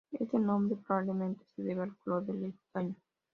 [0.13, 2.95] Este nombre probablemente se debe al color del estaño.